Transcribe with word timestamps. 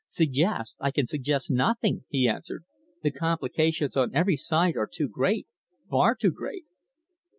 "Suggest? 0.07 0.79
I 0.81 0.89
can 0.89 1.05
suggest 1.05 1.51
nothing," 1.51 2.05
he 2.09 2.27
answered. 2.27 2.65
"The 3.03 3.11
complications 3.11 3.95
on 3.95 4.15
every 4.15 4.35
side 4.35 4.75
are 4.75 4.89
too 4.91 5.07
great 5.07 5.45
far 5.91 6.15
too 6.15 6.31
great." 6.31 6.63